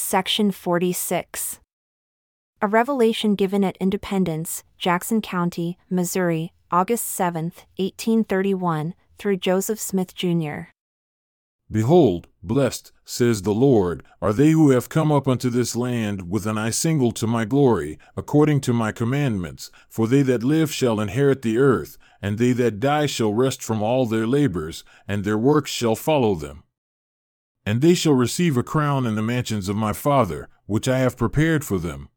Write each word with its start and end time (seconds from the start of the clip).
Section 0.00 0.50
46. 0.50 1.60
A 2.62 2.66
revelation 2.66 3.34
given 3.36 3.62
at 3.62 3.76
Independence, 3.76 4.64
Jackson 4.76 5.20
County, 5.20 5.78
Missouri, 5.88 6.52
August 6.70 7.06
7, 7.06 7.44
1831, 7.76 8.94
through 9.18 9.36
Joseph 9.36 9.78
Smith, 9.78 10.14
Jr. 10.14 10.72
Behold, 11.70 12.26
blessed, 12.42 12.90
says 13.04 13.42
the 13.42 13.54
Lord, 13.54 14.02
are 14.20 14.32
they 14.32 14.50
who 14.50 14.70
have 14.70 14.88
come 14.88 15.12
up 15.12 15.28
unto 15.28 15.48
this 15.48 15.76
land 15.76 16.28
with 16.28 16.46
an 16.46 16.58
eye 16.58 16.70
single 16.70 17.12
to 17.12 17.28
my 17.28 17.44
glory, 17.44 17.98
according 18.16 18.60
to 18.62 18.72
my 18.72 18.90
commandments. 18.90 19.70
For 19.88 20.08
they 20.08 20.22
that 20.22 20.42
live 20.42 20.72
shall 20.72 20.98
inherit 20.98 21.42
the 21.42 21.58
earth, 21.58 21.96
and 22.20 22.38
they 22.38 22.52
that 22.52 22.80
die 22.80 23.06
shall 23.06 23.32
rest 23.32 23.62
from 23.62 23.82
all 23.82 24.06
their 24.06 24.26
labors, 24.26 24.82
and 25.06 25.22
their 25.22 25.38
works 25.38 25.70
shall 25.70 25.94
follow 25.94 26.34
them. 26.34 26.64
And 27.64 27.80
they 27.80 27.94
shall 27.94 28.14
receive 28.14 28.56
a 28.56 28.62
crown 28.62 29.06
in 29.06 29.14
the 29.14 29.22
mansions 29.22 29.68
of 29.68 29.76
my 29.76 29.92
Father, 29.92 30.48
which 30.66 30.88
I 30.88 30.98
have 30.98 31.16
prepared 31.16 31.64
for 31.64 31.78
them. 31.78 32.08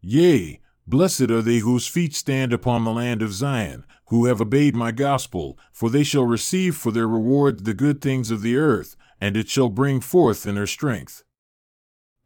Yea, 0.00 0.60
blessed 0.86 1.30
are 1.30 1.42
they 1.42 1.58
whose 1.58 1.86
feet 1.86 2.14
stand 2.14 2.52
upon 2.52 2.84
the 2.84 2.92
land 2.92 3.22
of 3.22 3.32
Zion, 3.32 3.84
who 4.06 4.26
have 4.26 4.40
obeyed 4.40 4.74
my 4.74 4.90
gospel, 4.90 5.58
for 5.72 5.88
they 5.88 6.02
shall 6.02 6.24
receive 6.24 6.76
for 6.76 6.90
their 6.90 7.06
reward 7.06 7.64
the 7.64 7.74
good 7.74 8.00
things 8.00 8.30
of 8.30 8.42
the 8.42 8.56
earth, 8.56 8.96
and 9.20 9.36
it 9.36 9.48
shall 9.48 9.68
bring 9.68 10.00
forth 10.00 10.46
in 10.46 10.56
their 10.56 10.66
strength. 10.66 11.22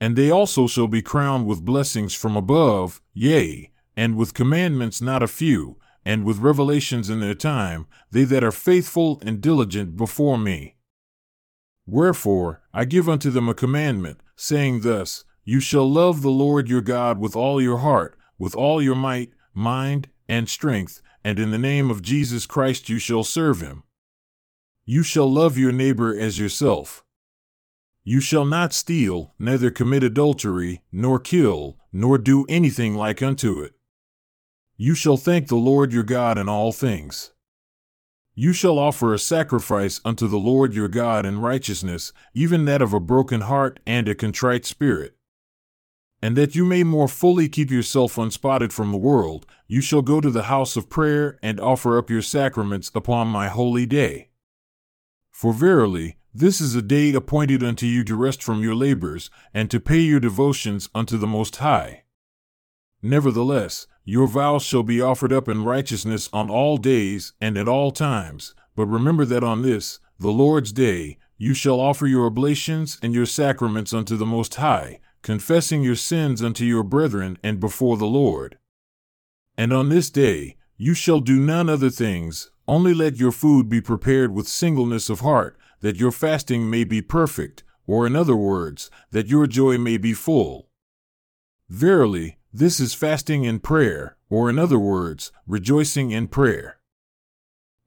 And 0.00 0.16
they 0.16 0.30
also 0.30 0.66
shall 0.66 0.88
be 0.88 1.02
crowned 1.02 1.46
with 1.46 1.64
blessings 1.64 2.14
from 2.14 2.36
above, 2.36 3.02
yea, 3.12 3.70
and 3.96 4.16
with 4.16 4.34
commandments 4.34 5.00
not 5.00 5.22
a 5.22 5.28
few, 5.28 5.78
and 6.04 6.24
with 6.24 6.38
revelations 6.38 7.10
in 7.10 7.20
their 7.20 7.34
time, 7.34 7.86
they 8.10 8.24
that 8.24 8.44
are 8.44 8.52
faithful 8.52 9.20
and 9.24 9.40
diligent 9.40 9.96
before 9.96 10.38
me. 10.38 10.76
Wherefore, 11.86 12.62
I 12.72 12.84
give 12.84 13.08
unto 13.08 13.30
them 13.30 13.48
a 13.48 13.54
commandment, 13.54 14.20
saying 14.36 14.80
thus, 14.80 15.24
You 15.44 15.60
shall 15.60 15.90
love 15.90 16.22
the 16.22 16.30
Lord 16.30 16.68
your 16.68 16.80
God 16.80 17.18
with 17.18 17.36
all 17.36 17.60
your 17.60 17.78
heart, 17.78 18.16
with 18.38 18.54
all 18.54 18.80
your 18.82 18.94
might, 18.94 19.30
mind, 19.52 20.08
and 20.28 20.48
strength, 20.48 21.02
and 21.22 21.38
in 21.38 21.50
the 21.50 21.58
name 21.58 21.90
of 21.90 22.02
Jesus 22.02 22.46
Christ 22.46 22.88
you 22.88 22.98
shall 22.98 23.24
serve 23.24 23.60
him. 23.60 23.82
You 24.86 25.02
shall 25.02 25.30
love 25.30 25.56
your 25.56 25.72
neighbor 25.72 26.18
as 26.18 26.38
yourself. 26.38 27.04
You 28.02 28.20
shall 28.20 28.44
not 28.44 28.74
steal, 28.74 29.34
neither 29.38 29.70
commit 29.70 30.02
adultery, 30.02 30.82
nor 30.92 31.18
kill, 31.18 31.78
nor 31.92 32.18
do 32.18 32.44
anything 32.48 32.94
like 32.94 33.22
unto 33.22 33.62
it. 33.62 33.72
You 34.76 34.94
shall 34.94 35.16
thank 35.16 35.48
the 35.48 35.56
Lord 35.56 35.92
your 35.92 36.02
God 36.02 36.36
in 36.36 36.48
all 36.48 36.72
things. 36.72 37.32
You 38.36 38.52
shall 38.52 38.80
offer 38.80 39.14
a 39.14 39.18
sacrifice 39.18 40.00
unto 40.04 40.26
the 40.26 40.38
Lord 40.38 40.74
your 40.74 40.88
God 40.88 41.24
in 41.24 41.40
righteousness, 41.40 42.12
even 42.34 42.64
that 42.64 42.82
of 42.82 42.92
a 42.92 42.98
broken 42.98 43.42
heart 43.42 43.78
and 43.86 44.08
a 44.08 44.14
contrite 44.14 44.64
spirit. 44.64 45.16
And 46.20 46.36
that 46.36 46.56
you 46.56 46.64
may 46.64 46.82
more 46.82 47.06
fully 47.06 47.48
keep 47.48 47.70
yourself 47.70 48.18
unspotted 48.18 48.72
from 48.72 48.90
the 48.90 48.98
world, 48.98 49.46
you 49.68 49.80
shall 49.80 50.02
go 50.02 50.20
to 50.20 50.30
the 50.30 50.44
house 50.44 50.76
of 50.76 50.90
prayer 50.90 51.38
and 51.42 51.60
offer 51.60 51.96
up 51.96 52.10
your 52.10 52.22
sacraments 52.22 52.90
upon 52.94 53.28
my 53.28 53.48
holy 53.48 53.86
day. 53.86 54.30
For 55.30 55.52
verily, 55.52 56.16
this 56.32 56.60
is 56.60 56.74
a 56.74 56.82
day 56.82 57.12
appointed 57.12 57.62
unto 57.62 57.86
you 57.86 58.02
to 58.04 58.16
rest 58.16 58.42
from 58.42 58.62
your 58.62 58.74
labors, 58.74 59.30
and 59.52 59.70
to 59.70 59.78
pay 59.78 60.00
your 60.00 60.18
devotions 60.18 60.88
unto 60.92 61.18
the 61.18 61.28
Most 61.28 61.56
High. 61.56 62.02
Nevertheless, 63.00 63.86
your 64.04 64.26
vows 64.26 64.62
shall 64.62 64.82
be 64.82 65.00
offered 65.00 65.32
up 65.32 65.48
in 65.48 65.64
righteousness 65.64 66.28
on 66.32 66.50
all 66.50 66.76
days 66.76 67.32
and 67.40 67.56
at 67.56 67.68
all 67.68 67.90
times. 67.90 68.54
But 68.76 68.86
remember 68.86 69.24
that 69.24 69.42
on 69.42 69.62
this, 69.62 69.98
the 70.18 70.30
Lord's 70.30 70.72
day, 70.72 71.18
you 71.38 71.54
shall 71.54 71.80
offer 71.80 72.06
your 72.06 72.26
oblations 72.26 72.98
and 73.02 73.14
your 73.14 73.26
sacraments 73.26 73.94
unto 73.94 74.16
the 74.16 74.26
Most 74.26 74.54
High, 74.56 75.00
confessing 75.22 75.82
your 75.82 75.96
sins 75.96 76.42
unto 76.42 76.64
your 76.64 76.82
brethren 76.82 77.38
and 77.42 77.58
before 77.58 77.96
the 77.96 78.06
Lord. 78.06 78.58
And 79.56 79.72
on 79.72 79.88
this 79.88 80.10
day, 80.10 80.56
you 80.76 80.94
shall 80.94 81.20
do 81.20 81.38
none 81.38 81.68
other 81.68 81.90
things, 81.90 82.50
only 82.68 82.92
let 82.92 83.16
your 83.16 83.32
food 83.32 83.68
be 83.68 83.80
prepared 83.80 84.34
with 84.34 84.48
singleness 84.48 85.08
of 85.08 85.20
heart, 85.20 85.56
that 85.80 85.96
your 85.96 86.12
fasting 86.12 86.68
may 86.68 86.84
be 86.84 87.00
perfect, 87.00 87.62
or 87.86 88.06
in 88.06 88.16
other 88.16 88.36
words, 88.36 88.90
that 89.10 89.28
your 89.28 89.46
joy 89.46 89.78
may 89.78 89.96
be 89.96 90.12
full. 90.12 90.68
Verily, 91.68 92.38
this 92.56 92.78
is 92.78 92.94
fasting 92.94 93.44
and 93.44 93.64
prayer, 93.64 94.16
or 94.30 94.48
in 94.48 94.60
other 94.60 94.78
words, 94.78 95.32
rejoicing 95.44 96.12
in 96.12 96.28
prayer. 96.28 96.78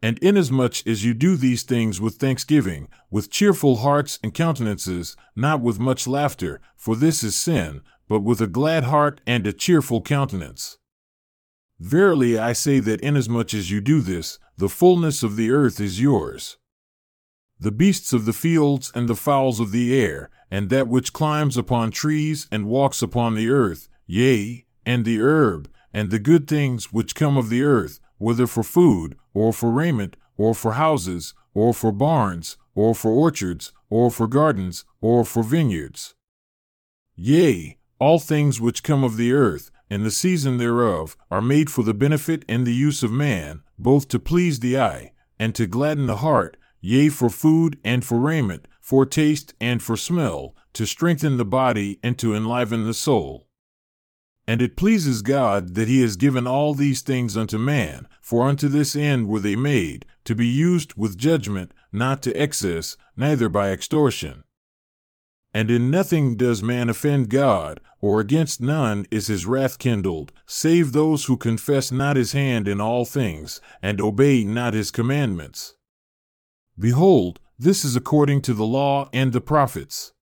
And 0.02 0.20
inasmuch 0.20 0.86
as 0.86 1.06
you 1.06 1.14
do 1.14 1.38
these 1.38 1.64
things 1.64 2.02
with 2.02 2.16
thanksgiving, 2.16 2.90
with 3.10 3.32
cheerful 3.32 3.78
hearts 3.78 4.20
and 4.22 4.34
countenances, 4.34 5.16
not 5.38 5.62
with 5.62 5.80
much 5.80 6.06
laughter, 6.06 6.60
for 6.76 6.98
this 6.98 7.24
is 7.24 7.38
sin, 7.38 7.80
but 8.10 8.20
with 8.20 8.42
a 8.42 8.48
glad 8.48 8.84
heart 8.84 9.22
and 9.26 9.48
a 9.48 9.54
cheerful 9.54 10.02
countenance. 10.02 10.78
Verily 11.80 12.38
I 12.38 12.52
say 12.52 12.82
that 12.82 13.00
inasmuch 13.00 13.54
as 13.54 13.72
you 13.72 13.80
do 13.80 14.02
this, 14.02 14.38
the 14.58 14.68
fullness 14.68 15.24
of 15.24 15.38
the 15.38 15.50
earth 15.50 15.80
is 15.80 16.02
yours. 16.02 16.58
The 17.58 17.72
beasts 17.72 18.12
of 18.12 18.26
the 18.26 18.34
fields 18.34 18.92
and 18.94 19.08
the 19.08 19.16
fowls 19.16 19.62
of 19.62 19.72
the 19.72 19.98
air, 19.98 20.30
and 20.52 20.70
that 20.70 20.90
which 20.90 21.14
climbs 21.14 21.56
upon 21.56 21.92
trees 21.92 22.48
and 22.52 22.66
walks 22.66 23.02
upon 23.02 23.36
the 23.36 23.50
earth, 23.50 23.88
yea, 24.08 24.66
and 24.86 25.06
the 25.06 25.22
herb, 25.22 25.70
and 25.94 26.10
the 26.10 26.20
good 26.20 26.48
things 26.48 26.92
which 26.92 27.16
come 27.16 27.38
of 27.38 27.50
the 27.50 27.62
earth, 27.62 28.00
whether 28.18 28.48
for 28.48 28.64
food, 28.64 29.16
or 29.34 29.54
for 29.54 29.70
raiment, 29.70 30.16
or 30.38 30.56
for 30.56 30.74
houses, 30.74 31.34
or 31.54 31.74
for 31.74 31.92
barns, 31.92 32.58
or 32.74 32.96
for 32.96 33.12
orchards, 33.12 33.74
or 33.90 34.10
for 34.10 34.28
gardens, 34.28 34.86
or 35.02 35.26
for 35.26 35.44
vineyards. 35.44 36.16
Yea, 37.16 37.78
all 38.00 38.20
things 38.20 38.62
which 38.62 38.84
come 38.84 39.04
of 39.04 39.18
the 39.18 39.34
earth, 39.34 39.72
and 39.90 40.06
the 40.06 40.12
season 40.12 40.58
thereof, 40.58 41.18
are 41.32 41.42
made 41.42 41.70
for 41.70 41.84
the 41.84 41.94
benefit 41.94 42.46
and 42.48 42.66
the 42.66 42.74
use 42.74 43.04
of 43.04 43.12
man, 43.12 43.62
both 43.80 44.08
to 44.08 44.20
please 44.20 44.60
the 44.60 44.80
eye, 44.80 45.12
and 45.40 45.56
to 45.56 45.66
gladden 45.66 46.06
the 46.06 46.18
heart, 46.18 46.58
yea, 46.80 47.10
for 47.10 47.30
food 47.30 47.80
and 47.84 48.06
for 48.06 48.20
raiment, 48.20 48.68
for 48.80 49.06
taste 49.06 49.54
and 49.60 49.82
for 49.82 49.98
smell, 49.98 50.56
to 50.74 50.86
strengthen 50.86 51.38
the 51.38 51.46
body 51.46 52.00
and 52.04 52.20
to 52.20 52.36
enliven 52.36 52.86
the 52.86 52.94
soul. 52.94 53.47
And 54.48 54.62
it 54.62 54.78
pleases 54.78 55.22
God 55.22 55.76
that 55.76 55.90
he 55.90 56.02
has 56.02 56.16
given 56.16 56.48
all 56.48 56.74
these 56.74 57.02
things 57.02 57.36
unto 57.36 57.58
man, 57.58 58.08
for 58.22 58.48
unto 58.48 58.70
this 58.70 58.96
end 58.96 59.28
were 59.28 59.42
they 59.42 59.58
made, 59.58 60.06
to 60.24 60.36
be 60.36 60.48
used 60.48 60.94
with 60.96 61.18
judgment, 61.18 61.74
not 61.92 62.22
to 62.24 62.42
excess, 62.42 62.96
neither 63.18 63.50
by 63.50 63.72
extortion. 63.72 64.46
And 65.54 65.70
in 65.70 65.92
nothing 65.92 66.38
does 66.38 66.64
man 66.64 66.90
offend 66.90 67.30
God, 67.30 67.82
or 68.00 68.22
against 68.22 68.62
none 68.62 69.06
is 69.12 69.28
his 69.28 69.46
wrath 69.46 69.80
kindled, 69.80 70.32
save 70.46 70.92
those 70.92 71.26
who 71.26 71.36
confess 71.36 71.92
not 71.92 72.16
his 72.16 72.32
hand 72.32 72.68
in 72.68 72.80
all 72.80 73.06
things, 73.06 73.60
and 73.82 74.00
obey 74.00 74.44
not 74.44 74.74
his 74.74 74.92
commandments. 74.92 75.76
Behold, 76.80 77.40
this 77.58 77.84
is 77.84 77.96
according 77.96 78.42
to 78.44 78.54
the 78.54 78.66
law 78.66 79.10
and 79.12 79.34
the 79.34 79.42
prophets. 79.42 80.14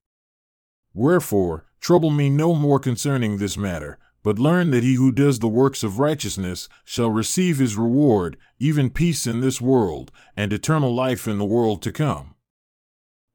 Wherefore, 0.94 1.66
trouble 1.80 2.10
me 2.10 2.30
no 2.30 2.54
more 2.54 2.78
concerning 2.78 3.36
this 3.36 3.58
matter, 3.58 3.98
but 4.26 4.40
learn 4.40 4.72
that 4.72 4.82
he 4.82 4.94
who 4.94 5.12
does 5.12 5.38
the 5.38 5.46
works 5.46 5.84
of 5.84 6.00
righteousness 6.00 6.68
shall 6.84 7.10
receive 7.10 7.58
his 7.58 7.76
reward, 7.76 8.36
even 8.58 8.90
peace 8.90 9.24
in 9.24 9.40
this 9.40 9.60
world, 9.60 10.10
and 10.36 10.52
eternal 10.52 10.92
life 10.92 11.28
in 11.28 11.38
the 11.38 11.44
world 11.44 11.80
to 11.80 11.92
come. 11.92 12.34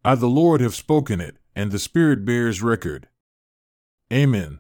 I, 0.04 0.16
the 0.16 0.28
Lord, 0.28 0.60
have 0.60 0.76
spoken 0.76 1.22
it, 1.22 1.38
and 1.56 1.72
the 1.72 1.80
Spirit 1.80 2.26
bears 2.26 2.62
record. 2.62 3.08
Amen. 4.12 4.60